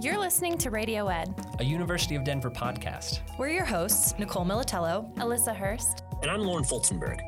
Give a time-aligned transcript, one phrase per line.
[0.00, 3.20] You're listening to Radio Ed, a University of Denver podcast.
[3.38, 7.20] We're your hosts, Nicole Militello, Alyssa Hurst, and I'm Lauren Fulzenberg.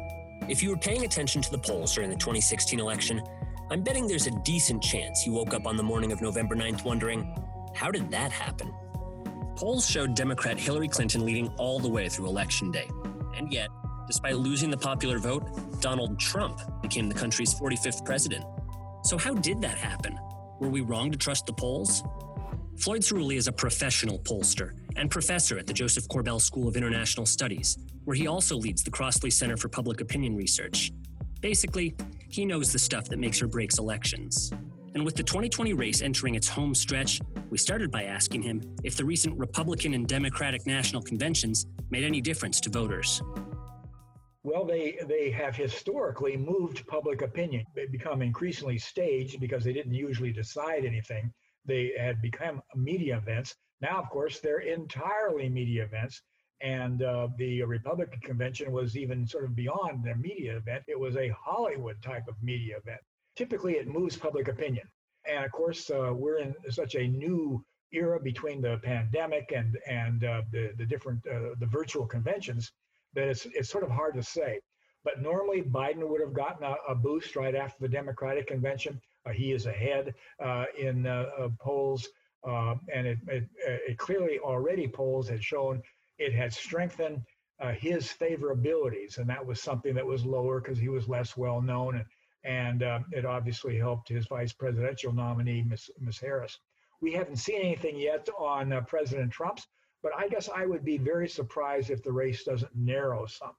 [0.48, 3.22] If you were paying attention to the polls during the 2016 election,
[3.70, 6.84] I'm betting there's a decent chance you woke up on the morning of November 9th
[6.84, 7.32] wondering,
[7.74, 8.72] how did that happen?
[9.56, 12.88] Polls showed Democrat Hillary Clinton leading all the way through Election Day.
[13.36, 13.68] And yet,
[14.08, 18.44] despite losing the popular vote, Donald Trump became the country's 45th president.
[19.04, 20.18] So, how did that happen?
[20.60, 22.02] Were we wrong to trust the polls?
[22.76, 27.26] Floyd Ciruli is a professional pollster and professor at the Josef Korbel School of International
[27.26, 30.92] Studies, where he also leads the Crossley Center for Public Opinion Research.
[31.40, 31.94] Basically,
[32.28, 34.52] he knows the stuff that makes or breaks elections.
[34.94, 38.96] And with the 2020 race entering its home stretch, we started by asking him if
[38.96, 43.20] the recent Republican and Democratic national conventions made any difference to voters.
[44.44, 47.64] Well, they, they have historically moved public opinion.
[47.74, 51.32] They become increasingly staged because they didn't usually decide anything.
[51.64, 53.56] They had become media events.
[53.80, 56.20] Now, of course, they're entirely media events.
[56.60, 60.84] And uh, the Republican convention was even sort of beyond their media event.
[60.88, 63.00] It was a Hollywood type of media event.
[63.36, 64.86] Typically, it moves public opinion.
[65.26, 70.24] And of course, uh, we're in such a new era between the pandemic and and
[70.24, 72.72] uh, the the different uh, the virtual conventions
[73.14, 74.60] that it's it's sort of hard to say.
[75.04, 79.00] But normally, Biden would have gotten a, a boost right after the Democratic convention.
[79.26, 82.08] Uh, he is ahead uh, in uh, polls,
[82.46, 83.44] um, and it, it,
[83.88, 85.82] it, clearly already polls had shown
[86.18, 87.22] it had strengthened
[87.78, 91.94] his favorabilities, and that was something that was lower because he was less well known,
[92.44, 96.58] and and it obviously helped his vice presidential nominee, Miss Miss Harris.
[97.00, 99.66] We haven't seen anything yet on President Trump's,
[100.04, 103.56] but I guess I would be very surprised if the race doesn't narrow some.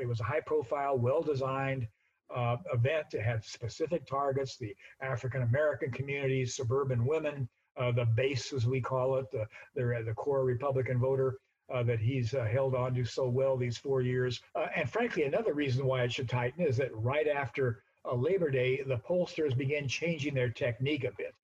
[0.00, 1.86] It was a high profile, well designed
[2.34, 3.08] uh, event.
[3.12, 8.80] It had specific targets the African American communities, suburban women, uh, the base, as we
[8.80, 11.36] call it, the, the, the core Republican voter.
[11.72, 14.42] Uh, that he's uh, held on to so well these four years.
[14.54, 18.50] Uh, and frankly, another reason why it should tighten is that right after uh, Labor
[18.50, 21.34] Day, the pollsters begin changing their technique a bit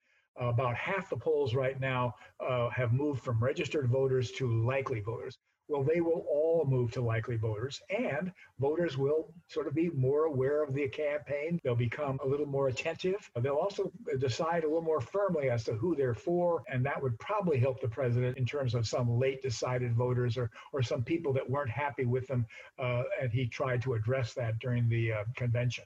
[0.40, 5.36] about half the polls right now uh, have moved from registered voters to likely voters.
[5.70, 10.24] Well, they will all move to likely voters, and voters will sort of be more
[10.24, 11.60] aware of the campaign.
[11.62, 13.30] They'll become a little more attentive.
[13.38, 17.18] They'll also decide a little more firmly as to who they're for, and that would
[17.18, 21.34] probably help the president in terms of some late decided voters or, or some people
[21.34, 22.46] that weren't happy with him,
[22.78, 25.84] Uh, and he tried to address that during the uh, convention.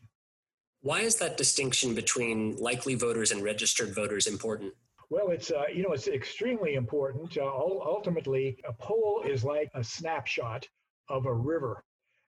[0.83, 4.75] Why is that distinction between likely voters and registered voters important?
[5.11, 7.37] Well, it's uh, you know it's extremely important.
[7.39, 10.69] Uh, ultimately, a poll is like a snapshot
[11.09, 11.85] of a river.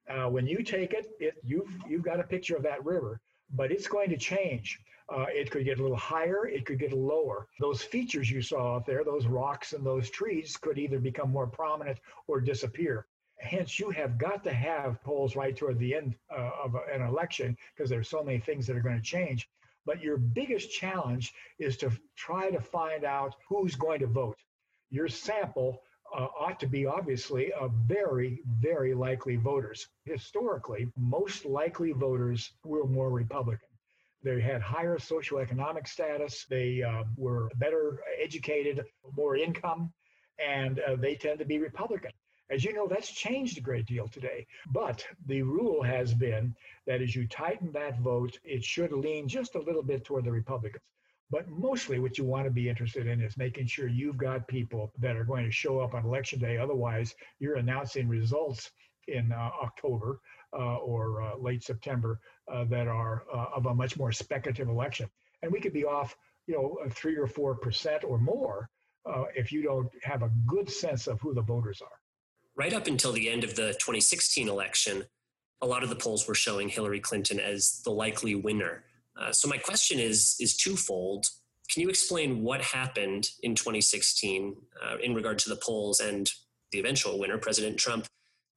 [0.09, 3.20] Uh, when you take it, it you've you've got a picture of that river,
[3.50, 4.78] but it's going to change.
[5.09, 7.48] Uh, it could get a little higher, it could get lower.
[7.59, 11.48] Those features you saw out there, those rocks and those trees, could either become more
[11.48, 11.98] prominent
[12.28, 13.06] or disappear.
[13.41, 17.56] Hence, you have got to have polls right toward the end uh, of an election
[17.75, 19.49] because there's so many things that are going to change.
[19.87, 24.39] But your biggest challenge is to try to find out who's going to vote.
[24.91, 25.83] Your sample
[26.17, 29.89] uh, ought to be obviously a very, very likely voters.
[30.05, 33.69] Historically, most likely voters were more Republican.
[34.22, 38.84] They had higher socioeconomic status, they uh, were better educated,
[39.16, 39.93] more income,
[40.39, 42.11] and uh, they tend to be Republican.
[42.50, 44.47] As you know, that's changed a great deal today.
[44.71, 46.55] But the rule has been
[46.87, 50.31] that as you tighten that vote, it should lean just a little bit toward the
[50.31, 50.83] Republicans.
[51.31, 54.93] But mostly what you want to be interested in is making sure you've got people
[54.99, 56.59] that are going to show up on election day.
[56.59, 58.71] Otherwise, you're announcing results
[59.09, 60.21] in uh, October
[60.53, 62.21] uh, or uh, late September
[62.53, 65.09] uh, that are uh, of a much more speculative election.
[65.43, 66.15] And we could be off,
[66.47, 68.69] you know, three or four percent or more
[69.06, 72.03] uh, if you don't have a good sense of who the voters are
[72.56, 75.04] right up until the end of the 2016 election,
[75.60, 78.84] a lot of the polls were showing Hillary Clinton as the likely winner.
[79.19, 81.27] Uh, so my question is is twofold.
[81.71, 86.30] Can you explain what happened in 2016 uh, in regard to the polls and
[86.72, 88.06] the eventual winner, President Trump?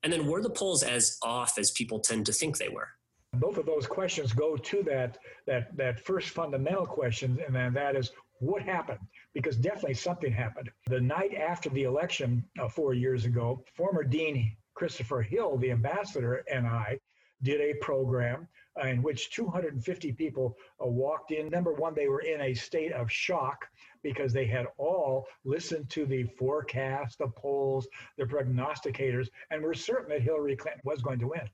[0.04, 2.90] And then were the polls as off as people tend to think they were?
[3.34, 7.96] Both of those questions go to that that that first fundamental question, and then that
[7.96, 9.00] is what happened
[9.38, 10.68] because definitely something happened.
[10.88, 16.44] The night after the election uh, four years ago, former Dean Christopher Hill, the ambassador,
[16.52, 17.00] and I
[17.44, 18.48] did a program
[18.84, 21.50] uh, in which 250 people uh, walked in.
[21.50, 23.68] Number one, they were in a state of shock
[24.02, 27.88] because they had all listened to the forecast, the polls,
[28.18, 31.48] the prognosticators, and were certain that Hillary Clinton was going to win.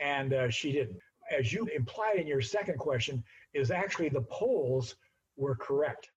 [0.00, 0.98] And uh, she didn't.
[1.30, 3.22] As you implied in your second question,
[3.54, 4.96] is actually the polls
[5.36, 6.10] were correct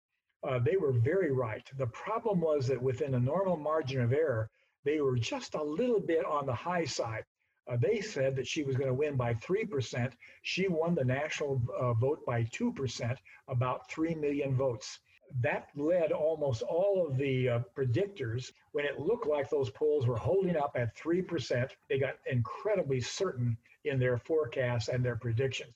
[0.43, 1.69] uh, they were very right.
[1.77, 4.49] The problem was that within a normal margin of error,
[4.85, 7.25] they were just a little bit on the high side.
[7.71, 10.13] Uh, they said that she was going to win by 3%.
[10.43, 13.17] She won the national uh, vote by 2%,
[13.49, 14.99] about 3 million votes.
[15.41, 20.17] That led almost all of the uh, predictors, when it looked like those polls were
[20.17, 25.73] holding up at 3%, they got incredibly certain in their forecasts and their predictions.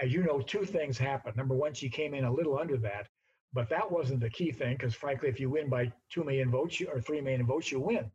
[0.00, 1.36] As you know, two things happened.
[1.36, 3.08] Number one, she came in a little under that,
[3.52, 6.80] but that wasn't the key thing because, frankly, if you win by 2 million votes
[6.80, 8.10] or 3 million votes, you win.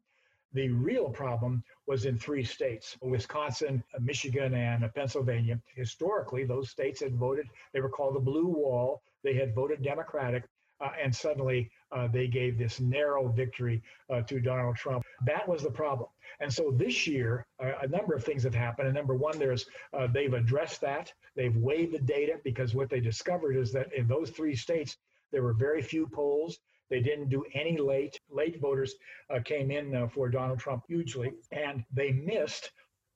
[0.53, 5.59] The real problem was in three states Wisconsin, Michigan, and Pennsylvania.
[5.75, 9.01] Historically, those states had voted, they were called the Blue Wall.
[9.23, 10.45] They had voted Democratic.
[10.81, 15.05] Uh, and suddenly uh, they gave this narrow victory uh, to Donald Trump.
[15.25, 16.09] That was the problem.
[16.41, 18.87] And so this year, uh, a number of things have happened.
[18.87, 21.13] And number one, there's uh, they've addressed that.
[21.35, 24.97] They've weighed the data because what they discovered is that in those three states,
[25.35, 26.59] there were very few polls.
[26.89, 28.17] They didn't do any late.
[28.29, 28.95] Late voters
[29.29, 32.71] uh, came in uh, for Donald Trump hugely, and they missed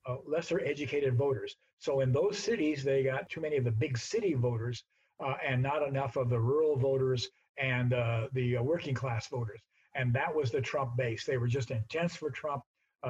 [0.06, 1.56] uh, lesser educated voters.
[1.78, 4.84] So in those cities, they got too many of the big city voters
[5.24, 9.62] uh, and not enough of the rural voters and uh, the uh, working class voters.
[9.96, 11.24] And that was the Trump base.
[11.24, 12.64] They were just intense for Trump.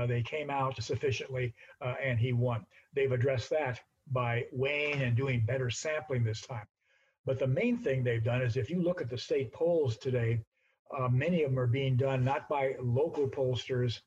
[0.08, 2.64] they came out sufficiently, and he won.
[2.94, 3.80] They've addressed that
[4.12, 6.68] by weighing and doing better sampling this time.
[7.30, 10.40] But the main thing they've done is if you look at the state polls today,
[10.98, 14.00] uh, many of them are being done not by local pollsters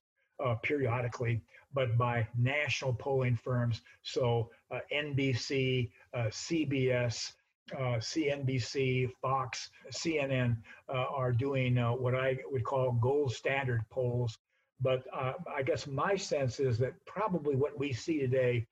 [0.44, 1.40] uh, periodically,
[1.72, 3.82] but by national polling firms.
[4.02, 7.34] So uh, NBC, uh, CBS,
[7.72, 10.56] uh, CNBC, Fox, CNN
[10.88, 14.36] uh, are doing what I would call gold standard polls.
[14.80, 18.66] But I guess my sense is that probably what we see today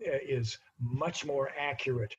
[0.00, 2.16] is much more accurate,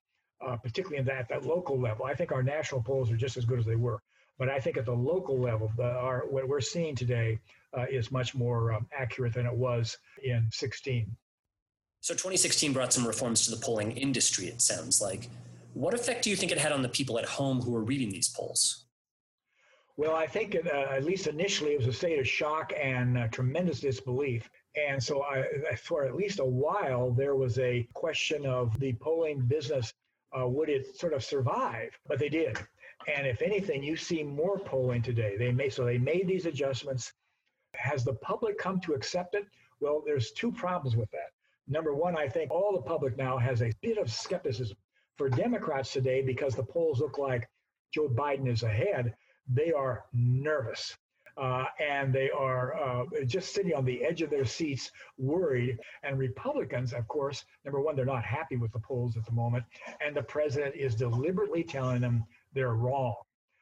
[0.61, 2.05] particularly in that, that local level.
[2.05, 4.01] I think our national polls are just as good as they were.
[4.37, 7.39] But I think at the local level, the, our, what we're seeing today
[7.77, 11.05] uh, is much more um, accurate than it was in 16.
[11.99, 15.29] So 2016 brought some reforms to the polling industry, it sounds like.
[15.73, 18.09] What effect do you think it had on the people at home who were reading
[18.09, 18.85] these polls?
[19.97, 23.27] Well, I think uh, at least initially it was a state of shock and uh,
[23.27, 24.49] tremendous disbelief.
[24.75, 25.43] And so, I,
[25.75, 29.93] for at least a while, there was a question of the polling business
[30.37, 31.97] uh, would it sort of survive?
[32.07, 32.57] But they did.
[33.07, 35.37] And if anything, you see more polling today.
[35.37, 37.13] They made so they made these adjustments.
[37.75, 39.45] Has the public come to accept it?
[39.79, 41.31] Well, there's two problems with that.
[41.67, 44.75] Number one, I think all the public now has a bit of skepticism
[45.17, 47.47] for Democrats today because the polls look like
[47.93, 49.13] Joe Biden is ahead.
[49.47, 50.97] They are nervous.
[51.39, 55.79] Uh, and they are uh, just sitting on the edge of their seats, worried.
[56.03, 59.63] And Republicans, of course, number one, they're not happy with the polls at the moment.
[60.05, 63.15] And the president is deliberately telling them they're wrong.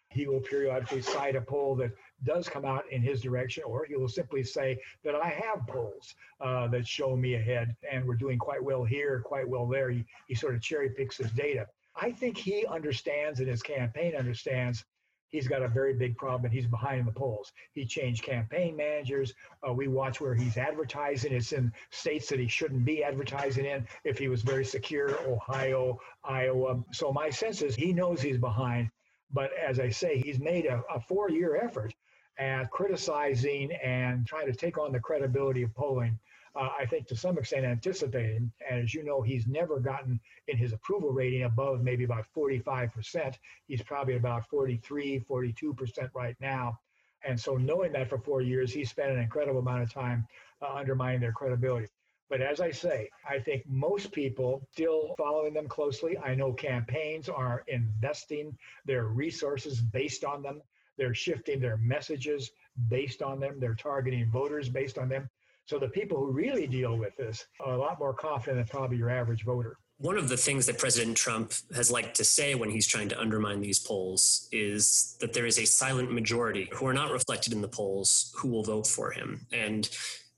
[0.09, 1.91] He will periodically cite a poll that
[2.23, 6.15] does come out in his direction, or he will simply say that I have polls
[6.39, 9.91] uh, that show me ahead and we're doing quite well here, quite well there.
[9.91, 11.67] He, he sort of cherry picks his data.
[11.95, 14.85] I think he understands and his campaign understands
[15.29, 17.51] he's got a very big problem and he's behind in the polls.
[17.73, 19.33] He changed campaign managers.
[19.67, 21.33] Uh, we watch where he's advertising.
[21.33, 25.99] It's in states that he shouldn't be advertising in if he was very secure, Ohio,
[26.23, 26.83] Iowa.
[26.91, 28.89] So my sense is he knows he's behind.
[29.31, 31.93] But as I say, he's made a, a four year effort
[32.39, 36.17] at criticizing and trying to take on the credibility of polling
[36.57, 38.51] uh, I think to some extent anticipating.
[38.69, 43.35] And as you know, he's never gotten in his approval rating above maybe about 45%.
[43.67, 46.79] He's probably about 43, 42% right now.
[47.23, 50.27] And so knowing that for four years, he spent an incredible amount of time
[50.61, 51.87] uh, undermining their credibility.
[52.29, 56.17] But as I say, I think most people still following them closely.
[56.17, 60.61] I know campaigns are investing their resources based on them.
[60.97, 62.51] They're shifting their messages
[62.89, 63.59] based on them.
[63.59, 65.29] They're targeting voters based on them.
[65.65, 68.97] So the people who really deal with this are a lot more confident than probably
[68.97, 69.77] your average voter.
[69.99, 73.19] One of the things that President Trump has liked to say when he's trying to
[73.19, 77.61] undermine these polls is that there is a silent majority who are not reflected in
[77.61, 79.47] the polls who will vote for him.
[79.51, 79.89] And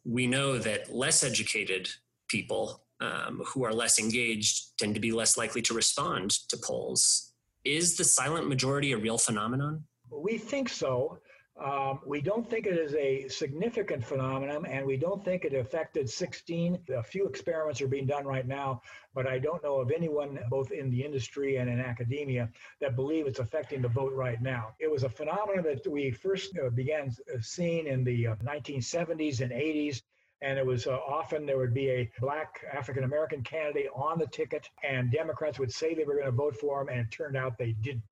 [0.06, 1.90] we know that less educated
[2.30, 7.34] people um, who are less engaged tend to be less likely to respond to polls.
[7.66, 9.84] Is the silent majority a real phenomenon?
[10.12, 11.20] We think so.
[11.60, 16.10] Um, we don't think it is a significant phenomenon, and we don't think it affected
[16.10, 16.80] 16.
[16.96, 18.82] A few experiments are being done right now,
[19.14, 22.50] but I don't know of anyone, both in the industry and in academia,
[22.80, 24.74] that believe it's affecting the vote right now.
[24.80, 29.42] It was a phenomenon that we first uh, began uh, seeing in the uh, 1970s
[29.42, 30.02] and 80s.
[30.42, 34.28] And it was uh, often there would be a black African American candidate on the
[34.28, 37.36] ticket, and Democrats would say they were going to vote for him, and it turned
[37.36, 38.04] out they didn't.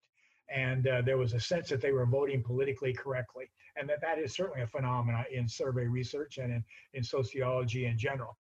[0.50, 3.50] And uh, there was a sense that they were voting politically correctly.
[3.76, 6.64] And that, that is certainly a phenomenon in survey research and in,
[6.94, 8.38] in sociology in general.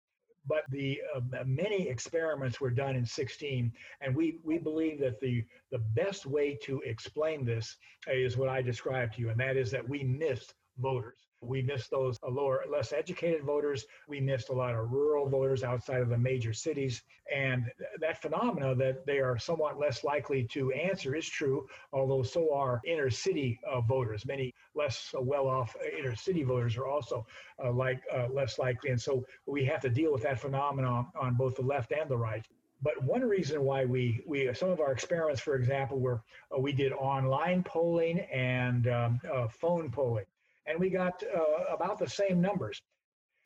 [0.47, 5.43] But the uh, many experiments were done in 16, and we, we believe that the,
[5.71, 7.75] the best way to explain this
[8.09, 11.26] is what I described to you, and that is that we missed voters.
[11.41, 13.85] We missed those lower, less educated voters.
[14.07, 17.03] We missed a lot of rural voters outside of the major cities.
[17.33, 22.53] And that phenomena that they are somewhat less likely to answer is true, although so
[22.53, 24.25] are inner city uh, voters.
[24.25, 27.25] Many less well off inner city voters are also
[27.63, 28.89] uh, like uh, less likely.
[28.89, 32.17] And so we have to deal with that phenomenon on both the left and the
[32.17, 32.45] right.
[32.81, 36.21] But one reason why we, we some of our experiments, for example, were
[36.55, 40.25] uh, we did online polling and um, uh, phone polling
[40.67, 42.81] and we got uh, about the same numbers.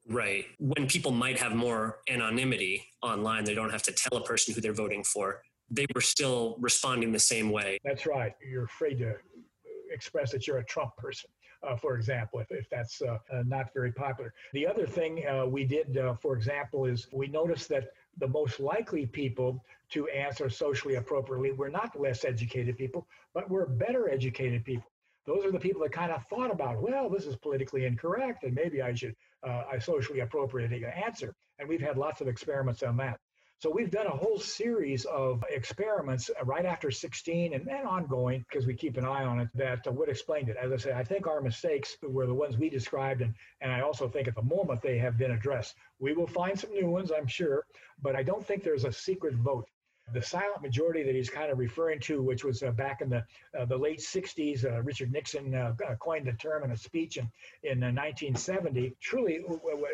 [0.10, 0.46] Right.
[0.60, 4.62] When people might have more anonymity online, they don't have to tell a person who
[4.62, 5.42] they're voting for.
[5.70, 7.78] They were still responding the same way.
[7.86, 8.34] That's right.
[8.46, 9.16] You're afraid to
[9.92, 11.30] express that you're a Trump person.
[11.63, 14.34] Uh, for example, if, if that's uh, uh, not very popular.
[14.54, 18.60] The other thing uh, we did, uh, for example, is we noticed that the most
[18.60, 24.66] likely people to answer socially appropriately were not less educated people, but were better educated
[24.66, 24.90] people
[25.25, 28.56] those are the people that kind of thought about, well, this is politically incorrect, and
[28.56, 29.16] maybe I should
[29.48, 31.34] uh, I socially appropriate answer.
[31.60, 33.20] And we've had lots of experiments on that.
[33.62, 38.66] So we've done a whole series of experiments right after 16 and then ongoing because
[38.66, 40.58] we keep an eye on it that uh, would explain it.
[40.60, 43.82] As I say, I think our mistakes were the ones we described, and, and I
[43.82, 45.75] also think at the moment they have been addressed.
[46.00, 47.63] We will find some new ones, I'm sure,
[48.01, 49.70] but I don't think there's a secret vote
[50.13, 53.24] the silent majority that he's kind of referring to, which was uh, back in the
[53.58, 57.18] uh, the late 60s, uh, Richard Nixon uh, uh, coined the term in a speech
[57.18, 57.30] in,
[57.63, 58.88] in 1970.
[58.88, 59.39] Uh, Truly,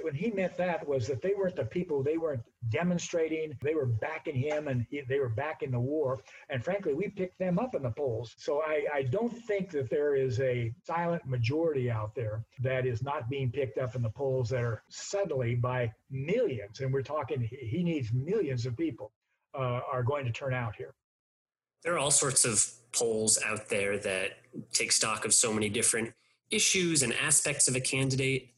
[0.02, 3.86] when he meant that was that they weren't the people, they weren't demonstrating, they were
[3.86, 6.22] backing him and he, they were backing the war.
[6.50, 8.34] And frankly, we picked them up in the polls.
[8.38, 13.02] So I, I don't think that there is a silent majority out there that is
[13.02, 16.80] not being picked up in the polls that are suddenly by millions.
[16.80, 19.12] And we're talking, he needs millions of people
[19.58, 20.94] uh, are going to turn out here.
[21.84, 24.32] There are all sorts of polls out there that
[24.74, 26.14] take stock of so many different
[26.52, 28.50] issues and aspects of a candidate.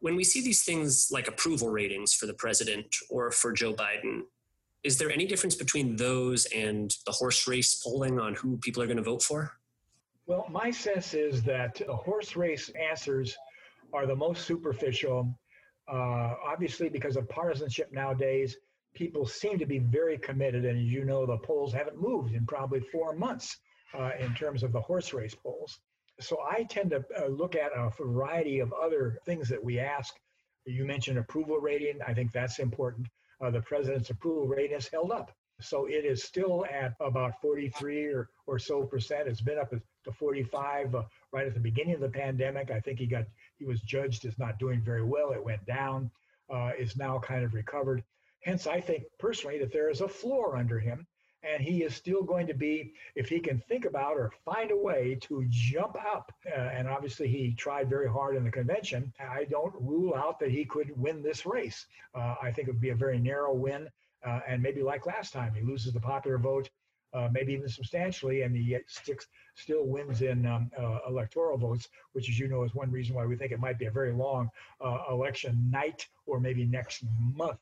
[0.00, 4.22] When we see these things like approval ratings for the president or for Joe Biden,
[4.82, 8.86] is there any difference between those and the horse race polling on who people are
[8.86, 9.52] going to vote for?
[10.26, 13.36] Well, my sense is that the horse race answers
[13.92, 15.38] are the most superficial,
[15.88, 18.56] uh, obviously because of partisanship nowadays
[18.96, 20.64] people seem to be very committed.
[20.64, 23.56] And as you know, the polls haven't moved in probably four months
[23.94, 25.78] uh, in terms of the horse race polls.
[26.18, 30.14] So I tend to uh, look at a variety of other things that we ask.
[30.64, 32.00] You mentioned approval rating.
[32.06, 33.06] I think that's important.
[33.40, 35.30] Uh, the president's approval rating has held up.
[35.60, 39.28] So it is still at about 43 or, or so percent.
[39.28, 42.70] It's been up to 45 uh, right at the beginning of the pandemic.
[42.70, 43.24] I think he got
[43.58, 45.32] he was judged as not doing very well.
[45.32, 46.10] It went down.
[46.48, 48.04] Uh, is now kind of recovered.
[48.46, 51.04] Hence, I think personally that there is a floor under him,
[51.42, 54.76] and he is still going to be, if he can think about or find a
[54.76, 59.46] way to jump up, uh, and obviously he tried very hard in the convention, I
[59.50, 61.86] don't rule out that he could win this race.
[62.14, 63.88] Uh, I think it would be a very narrow win,
[64.24, 66.70] uh, and maybe like last time, he loses the popular vote.
[67.12, 72.28] Uh, maybe even substantially, and he sticks, still wins in um, uh, electoral votes, which,
[72.28, 74.50] as you know, is one reason why we think it might be a very long
[74.84, 77.02] uh, election night or maybe next
[77.34, 77.58] month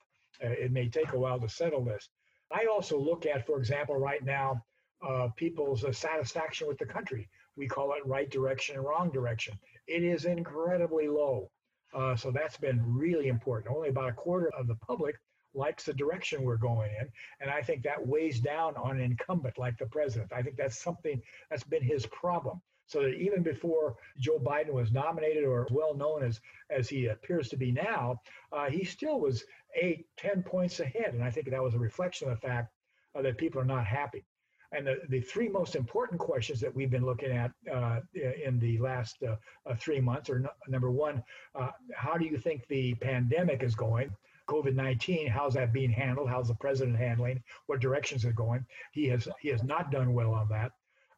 [0.52, 2.08] it may take a while to settle this.
[2.50, 4.62] I also look at, for example, right now,
[5.06, 7.28] uh, people's uh, satisfaction with the country.
[7.56, 9.58] We call it right direction and wrong direction.
[9.86, 11.50] It is incredibly low.
[11.92, 13.74] Uh, so that's been really important.
[13.74, 15.16] Only about a quarter of the public
[15.54, 17.08] likes the direction we're going in.
[17.40, 20.32] And I think that weighs down on an incumbent like the president.
[20.32, 22.60] I think that's something that's been his problem.
[22.94, 27.48] So that even before Joe Biden was nominated or well known as, as he appears
[27.48, 28.20] to be now,
[28.52, 29.42] uh, he still was
[29.74, 31.12] eight, 10 points ahead.
[31.12, 32.72] And I think that was a reflection of the fact
[33.16, 34.24] uh, that people are not happy.
[34.70, 38.78] And the, the three most important questions that we've been looking at uh, in the
[38.78, 39.34] last uh,
[39.68, 41.20] uh three months are number one,
[41.56, 44.08] uh, how do you think the pandemic is going?
[44.48, 46.28] COVID 19, how's that being handled?
[46.28, 47.42] How's the president handling?
[47.66, 48.64] What directions are going?
[48.92, 50.70] He has, he has not done well on that.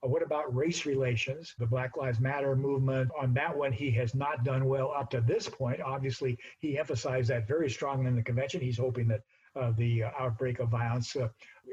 [0.05, 1.55] Uh, what about race relations?
[1.59, 5.21] The Black Lives Matter movement, on that one, he has not done well up to
[5.21, 5.81] this point.
[5.81, 8.61] Obviously, he emphasized that very strongly in the convention.
[8.61, 9.21] He's hoping that
[9.57, 11.29] uh, the uh, outbreak of violence uh,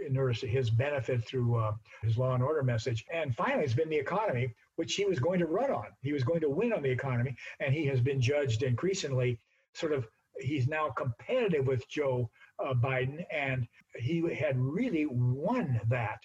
[0.05, 3.05] inures to his benefit through uh, his law and order message.
[3.13, 5.87] And finally, it's been the economy, which he was going to run on.
[6.01, 9.39] He was going to win on the economy, and he has been judged increasingly
[9.73, 10.07] sort of.
[10.39, 16.19] He's now competitive with Joe uh, Biden, and he had really won that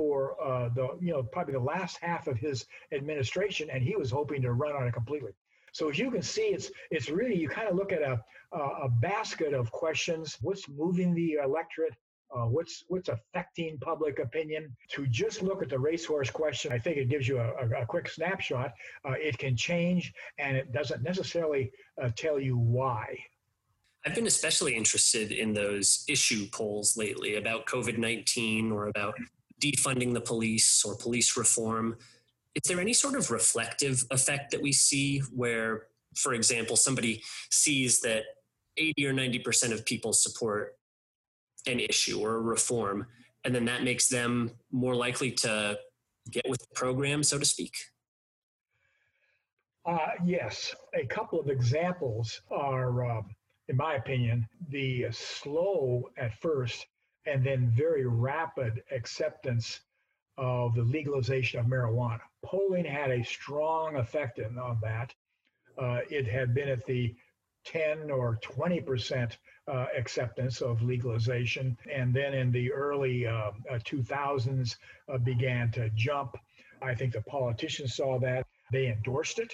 [0.00, 4.10] for uh, the you know probably the last half of his administration, and he was
[4.10, 5.32] hoping to run on it completely.
[5.72, 8.18] So as you can see, it's it's really you kind of look at a
[8.56, 10.38] a basket of questions.
[10.40, 11.92] What's moving the electorate?
[12.34, 14.74] Uh, what's what's affecting public opinion?
[14.92, 18.08] To just look at the racehorse question, I think it gives you a, a, quick
[18.08, 18.72] snapshot.
[19.06, 23.18] Uh, it can change, and it doesn't necessarily uh, tell you why.
[24.06, 29.14] I've been especially interested in those issue polls lately about COVID 19 or about
[29.60, 31.96] defunding the police or police reform.
[32.54, 35.86] Is there any sort of reflective effect that we see where,
[36.16, 38.24] for example, somebody sees that
[38.76, 40.76] 80 or 90% of people support
[41.66, 43.06] an issue or a reform,
[43.44, 45.78] and then that makes them more likely to
[46.30, 47.74] get with the program, so to speak?
[49.86, 50.74] Uh, yes.
[50.94, 53.04] A couple of examples are.
[53.04, 53.34] Um,
[53.70, 56.86] in my opinion, the slow at first
[57.26, 59.80] and then very rapid acceptance
[60.38, 62.20] of the legalization of marijuana.
[62.44, 65.14] Polling had a strong effect on that.
[65.78, 67.14] Uh, it had been at the
[67.66, 74.76] 10 or 20 percent uh, acceptance of legalization, and then in the early uh, 2000s
[75.08, 76.36] uh, began to jump.
[76.82, 79.52] I think the politicians saw that they endorsed it,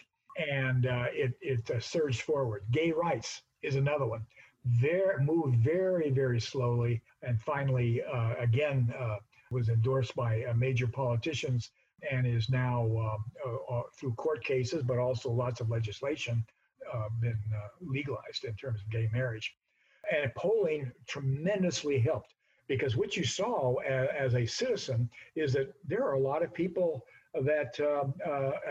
[0.51, 2.63] and uh, it it uh, surged forward.
[2.71, 4.25] Gay rights is another one.
[4.67, 9.19] Very moved very very slowly, and finally uh, again uh,
[9.51, 11.71] was endorsed by uh, major politicians
[12.11, 16.45] and is now um, uh, uh, through court cases, but also lots of legislation,
[16.93, 17.39] uh, been
[17.81, 19.57] legalized in terms of gay marriage.
[20.13, 22.35] And polling tremendously helped
[22.69, 26.53] because what you saw as, as a citizen is that there are a lot of
[26.53, 27.05] people
[27.43, 28.15] that um,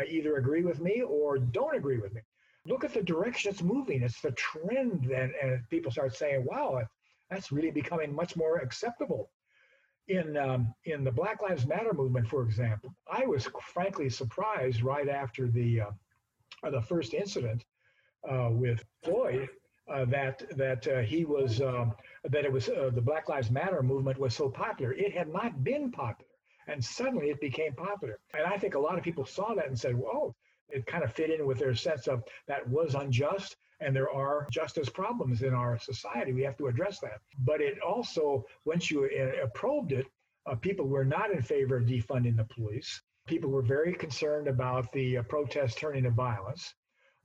[0.07, 2.21] either agree with me or don't agree with me
[2.65, 4.01] look at the direction it's moving.
[4.01, 6.81] It's the trend, and, and people start saying, "Wow,
[7.29, 9.31] that's really becoming much more acceptable."
[10.07, 15.10] In um, in the Black Lives Matter movement, for example, I was frankly surprised right
[15.10, 15.91] after the uh,
[16.69, 17.65] the first incident
[18.30, 19.49] uh, with Floyd
[19.88, 23.82] uh, that that uh, he was um, that it was uh, the Black Lives Matter
[23.84, 24.93] movement was so popular.
[24.93, 26.32] It had not been popular,
[26.67, 28.19] and suddenly it became popular.
[28.34, 30.36] And I think a lot of people saw that and said, "Whoa."
[30.75, 34.47] It kind of fit in with their sense of that was unjust and there are
[34.51, 36.33] justice problems in our society.
[36.33, 37.19] We have to address that.
[37.39, 40.07] But it also, once you uh, probed it,
[40.45, 43.01] uh, people were not in favor of defunding the police.
[43.27, 46.75] People were very concerned about the uh, protests turning to violence,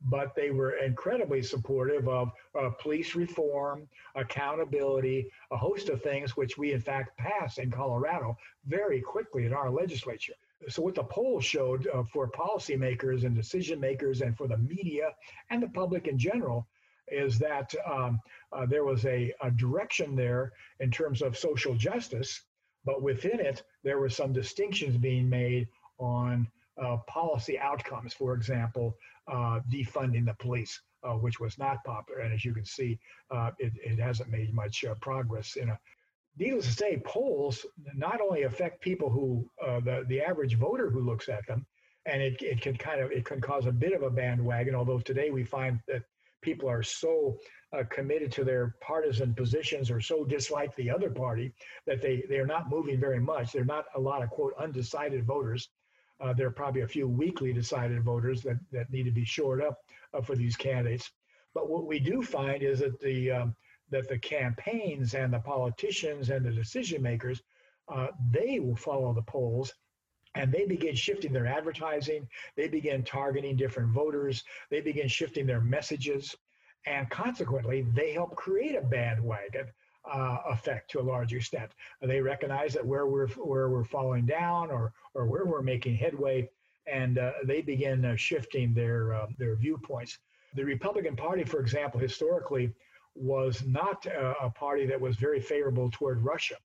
[0.03, 6.57] but they were incredibly supportive of uh, police reform, accountability, a host of things which
[6.57, 8.37] we, in fact, passed in Colorado
[8.67, 10.35] very quickly in our legislature
[10.69, 15.11] so what the poll showed uh, for policymakers and decision makers and for the media
[15.51, 16.67] and the public in general
[17.09, 18.21] is that um,
[18.53, 22.43] uh, there was a, a, direction there in terms of social justice,
[22.85, 25.67] but within it, there were some distinctions being made
[25.99, 26.47] on
[26.81, 28.15] uh, policy outcomes.
[28.15, 28.97] For example,
[29.27, 32.21] uh, defunding the police, uh, which was not popular.
[32.21, 32.99] And as you can see,
[33.31, 35.79] uh, it, it, hasn't made much progress in a
[36.41, 41.01] needless to say, polls not only affect people who uh, the the average voter who
[41.01, 41.65] looks at them,
[42.07, 44.75] and it it can kind of it can cause a bit of a bandwagon.
[44.75, 46.03] Although today we find that
[46.43, 47.37] people are so
[47.77, 51.53] uh, committed to their partisan positions or so dislike the other party
[51.87, 53.53] that they they're not moving very much.
[53.53, 55.69] They're not a lot of quote undecided voters.
[56.21, 59.63] Uh, there are probably a few weakly decided voters that that need to be shored
[59.63, 59.79] up
[60.15, 61.11] uh, for these candidates.
[61.53, 63.57] But what we do find is that the um,
[63.91, 67.43] that the campaigns and the politicians and the decision makers
[67.89, 69.73] uh, they will follow the polls
[70.37, 72.27] and they begin shifting their advertising
[72.57, 76.35] they begin targeting different voters they begin shifting their messages
[76.87, 79.67] and consequently they help create a bandwagon
[80.11, 81.73] uh, effect to a large extent.
[82.01, 86.49] They recognize that where we're where we're falling down or or where we're making headway
[86.87, 90.19] and uh, they begin uh, shifting their uh, their viewpoints.
[90.55, 92.73] The republican party for example historically
[93.15, 96.57] was not a, a party that was very favorable toward Russia.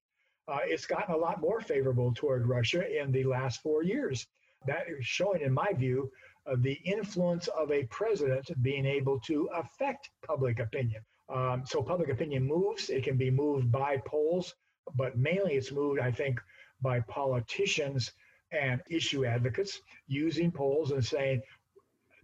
[0.47, 4.27] Uh, it's gotten a lot more favorable toward Russia in the last four years.
[4.67, 6.11] That is showing, in my view,
[6.45, 11.01] uh, the influence of a president being able to affect public opinion.
[11.33, 12.89] Um, so public opinion moves.
[12.89, 14.53] It can be moved by polls,
[14.95, 16.39] but mainly it's moved, I think,
[16.81, 18.11] by politicians
[18.51, 21.41] and issue advocates using polls and saying,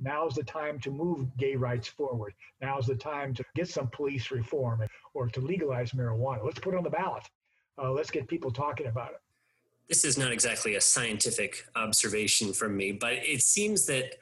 [0.02, 2.34] Now's the time to move gay rights forward.
[2.60, 4.82] Now's the time to get some police reform
[5.14, 6.44] or to legalize marijuana.
[6.44, 7.24] Let's put it on the ballot.
[7.82, 9.22] Uh, let's get people talking about it.
[9.88, 14.16] This is not exactly a scientific observation from me, but it seems that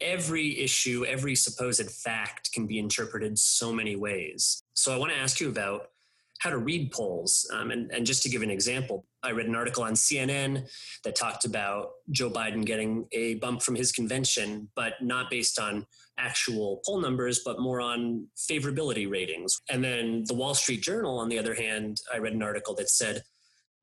[0.00, 4.62] every issue, every supposed fact can be interpreted so many ways.
[4.74, 5.90] So I want to ask you about
[6.38, 7.50] how to read polls.
[7.52, 10.68] Um, and, and just to give an example, I read an article on CNN
[11.04, 15.86] that talked about Joe Biden getting a bump from his convention, but not based on
[16.18, 19.60] actual poll numbers, but more on favorability ratings.
[19.70, 22.90] And then the Wall Street Journal, on the other hand, I read an article that
[22.90, 23.22] said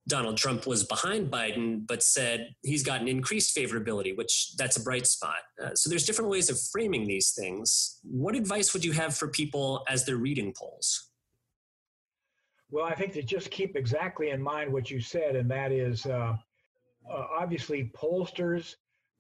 [0.08, 5.08] Donald Trump was behind Biden, but said he's gotten increased favorability, which that's a bright
[5.08, 5.38] spot.
[5.64, 8.00] Uh, so there's different ways of framing these things.
[8.04, 11.10] What advice would you have for people as they're reading polls?
[12.72, 16.06] Well, I think to just keep exactly in mind what you said, and that is
[16.06, 16.36] uh,
[17.10, 18.76] uh, obviously pollsters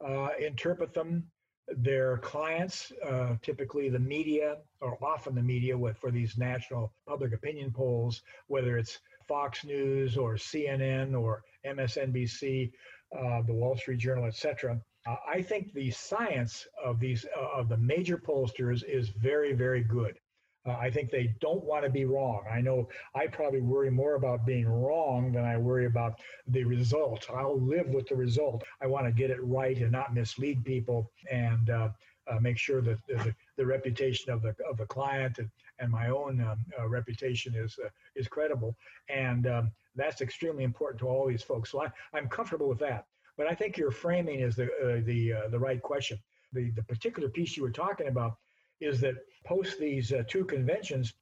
[0.05, 1.25] uh, interpret them.
[1.67, 7.33] Their clients, uh, typically the media, or often the media, with for these national public
[7.33, 12.71] opinion polls, whether it's Fox News or CNN or MSNBC,
[13.17, 14.79] uh, the Wall Street Journal, etc.
[15.07, 20.19] Uh, I think the science of these of the major pollsters is very, very good.
[20.65, 22.43] Uh, I think they don't want to be wrong.
[22.51, 27.27] I know I probably worry more about being wrong than I worry about the result.
[27.29, 28.63] I'll live with the result.
[28.81, 31.89] I want to get it right and not mislead people and uh,
[32.27, 36.09] uh, make sure that the, the, reputation of the of the client and, and my
[36.09, 38.75] own um, uh, reputation is uh, is credible.
[39.09, 41.71] And um, that's extremely important to all these folks.
[41.71, 43.05] So I, I'm comfortable with that.
[43.37, 46.17] But I think your framing is the uh, the the right question.
[46.53, 48.37] The the particular piece you were talking about
[48.81, 51.13] is that post these uh, two conventions,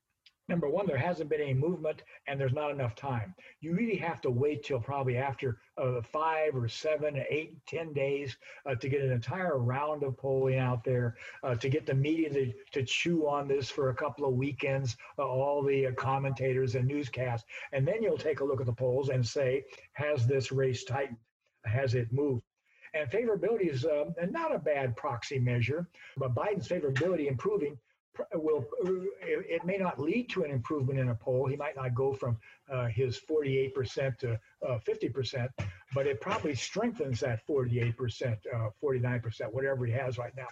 [0.49, 3.33] number one, there hasn't been any movement and there's not enough time.
[3.61, 8.37] You really have to wait till probably after uh, five or seven, eight, ten days
[8.65, 12.29] uh, to get an entire round of polling out there, uh, to get the media
[12.29, 16.75] to, to chew on this for a couple of weekends, uh, all the uh, commentators
[16.75, 17.45] and newscasts.
[17.71, 19.63] And then you'll take a look at the polls and say,
[19.93, 21.17] has this race tightened?
[21.65, 22.43] Has it moved?
[22.93, 27.77] And favorability is uh, not a bad proxy measure, but Biden's favorability improving
[28.35, 28.65] will
[29.21, 31.47] it may not lead to an improvement in a poll.
[31.47, 32.37] He might not go from
[32.71, 35.49] uh, his 48% to uh, 50%,
[35.93, 40.47] but it probably strengthens that 48%, uh, 49%, whatever he has right now.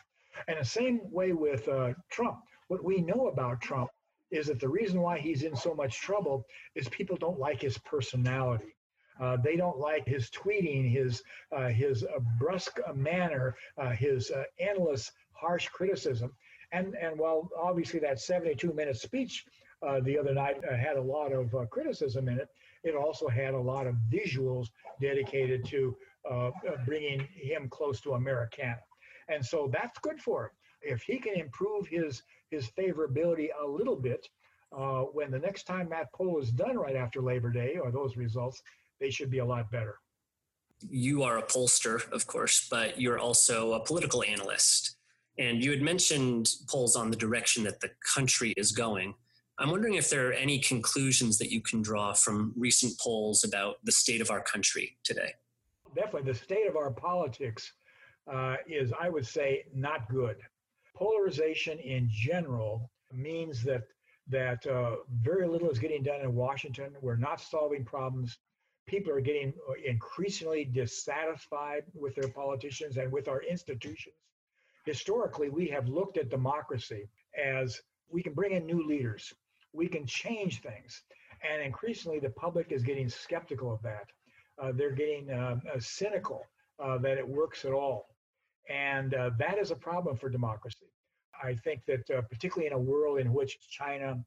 [0.47, 2.39] And the same way with uh, Trump.
[2.67, 3.89] What we know about Trump
[4.31, 7.77] is that the reason why he's in so much trouble is people don't like his
[7.79, 8.73] personality.
[9.21, 11.21] Uh, they don't like his tweeting, his
[11.55, 16.33] uh, his uh, brusque manner, uh, his uh, endless harsh criticism,
[16.71, 19.45] and and while obviously that 72 minute speech
[19.87, 22.49] uh, the other night had a lot of criticism in it,
[22.83, 25.95] it also had a lot of visuals dedicated to
[26.85, 28.79] bringing him close to Americana,
[29.29, 30.51] and so that's good for him.
[30.81, 34.27] If he can improve his his favorability a little bit,
[35.13, 38.63] when the next time that poll is done right after Labor Day or those results,
[39.01, 39.95] they should be a lot better.
[40.89, 44.95] You are a pollster, of course, but you're also a political analyst.
[45.37, 49.15] And you had mentioned polls on the direction that the country is going.
[49.59, 53.75] I'm wondering if there are any conclusions that you can draw from recent polls about
[53.83, 55.33] the state of our country today.
[55.95, 56.31] Definitely.
[56.31, 57.73] The state of our politics
[58.31, 60.37] uh, is, I would say, not good.
[60.95, 63.83] Polarization in general means that
[64.27, 66.93] that uh, very little is getting done in Washington.
[67.01, 68.37] We're not solving problems
[68.91, 74.15] people are getting uh, increasingly dissatisfied with their politicians and with our institutions.
[74.85, 77.07] Historically, we have looked at democracy
[77.41, 79.33] as we can bring in new leaders,
[79.71, 81.03] we can change things.
[81.49, 84.07] And increasingly, the public is getting skeptical of that.
[84.61, 86.41] Uh, they're getting uh, uh, cynical
[86.83, 88.09] uh, that it works at all.
[88.69, 90.91] And uh, that is a problem for democracy.
[91.41, 94.23] I think that, particularly in a world in which China,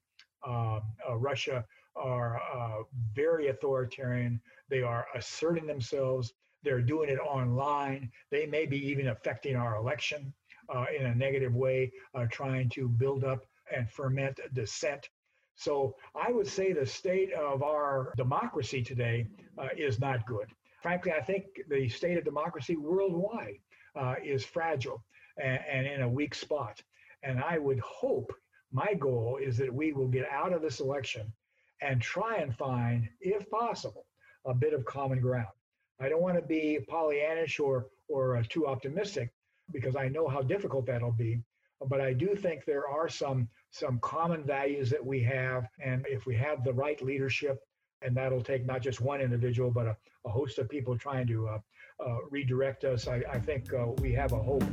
[1.29, 1.65] Russia,
[1.97, 2.83] are uh,
[3.15, 4.41] very authoritarian.
[4.69, 6.33] They are asserting themselves.
[6.63, 8.11] They're doing it online.
[8.31, 10.33] They may be even affecting our election
[10.75, 15.09] uh, in a negative way, uh, trying to build up and ferment dissent.
[15.57, 19.27] So I would say the state of our democracy today
[19.59, 20.49] uh, is not good.
[20.83, 23.59] Frankly, I think the state of democracy worldwide
[23.97, 25.05] uh, is fragile
[25.41, 26.83] and, and in a weak spot.
[27.23, 28.33] And I would hope
[28.73, 31.33] my goal is that we will get out of this election
[31.85, 34.07] and try and find, if possible,
[34.47, 35.55] a bit of common ground.
[36.01, 39.31] I don't want to be Pollyannish or or uh, too optimistic
[39.73, 41.41] because I know how difficult that'll be.
[41.89, 46.27] But I do think there are some some common values that we have, and if
[46.27, 47.59] we have the right leadership,
[48.03, 51.49] and that'll take not just one individual, but a, a host of people trying to
[51.49, 51.59] uh,
[52.05, 54.65] uh, redirect us, I, I think uh, we have a hope.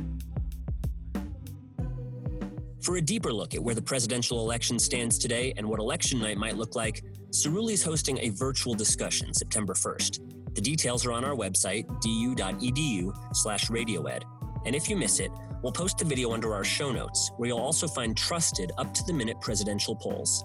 [2.82, 6.36] For a deeper look at where the presidential election stands today and what election night
[6.36, 10.54] might look like, Ciruli is hosting a virtual discussion September 1st.
[10.56, 14.24] The details are on our website, du.edu slash radioed.
[14.66, 15.30] And if you miss it,
[15.62, 19.04] we'll post the video under our show notes, where you'll also find trusted, up to
[19.04, 20.44] the minute presidential polls.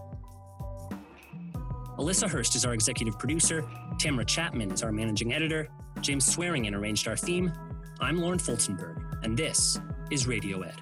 [1.97, 3.67] Alyssa Hurst is our executive producer.
[3.97, 5.69] Tamara Chapman is our managing editor.
[6.01, 7.51] James Swearingen arranged our theme.
[7.99, 9.79] I'm Lauren Fultonberg, and this
[10.11, 10.75] is Radio Ed.